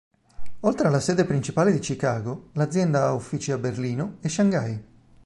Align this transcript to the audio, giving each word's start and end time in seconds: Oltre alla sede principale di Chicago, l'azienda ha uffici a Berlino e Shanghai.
Oltre 0.61 0.87
alla 0.87 0.99
sede 0.99 1.25
principale 1.25 1.71
di 1.71 1.77
Chicago, 1.77 2.49
l'azienda 2.53 3.05
ha 3.05 3.13
uffici 3.13 3.51
a 3.51 3.59
Berlino 3.59 4.17
e 4.21 4.29
Shanghai. 4.29 4.83